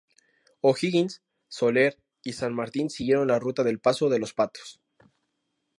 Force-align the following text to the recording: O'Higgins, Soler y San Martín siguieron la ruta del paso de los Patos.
O'Higgins, 0.63 1.19
Soler 1.47 1.95
y 2.23 2.33
San 2.33 2.55
Martín 2.55 2.89
siguieron 2.89 3.27
la 3.27 3.37
ruta 3.37 3.63
del 3.63 3.79
paso 3.79 4.09
de 4.09 4.17
los 4.17 4.33
Patos. 4.33 4.81